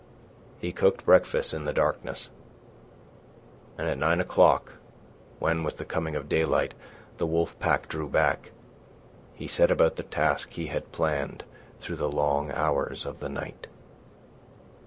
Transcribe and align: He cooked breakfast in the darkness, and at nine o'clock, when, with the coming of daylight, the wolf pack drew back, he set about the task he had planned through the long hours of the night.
He 0.57 0.71
cooked 0.71 1.05
breakfast 1.05 1.53
in 1.53 1.65
the 1.65 1.71
darkness, 1.73 2.29
and 3.77 3.87
at 3.87 3.99
nine 3.99 4.19
o'clock, 4.19 4.73
when, 5.37 5.61
with 5.61 5.77
the 5.77 5.85
coming 5.85 6.15
of 6.15 6.27
daylight, 6.27 6.73
the 7.19 7.27
wolf 7.27 7.59
pack 7.59 7.87
drew 7.87 8.09
back, 8.09 8.49
he 9.35 9.47
set 9.47 9.69
about 9.69 9.97
the 9.97 10.01
task 10.03 10.49
he 10.53 10.65
had 10.69 10.91
planned 10.91 11.43
through 11.79 11.97
the 11.97 12.09
long 12.09 12.51
hours 12.53 13.05
of 13.05 13.19
the 13.19 13.29
night. 13.29 13.67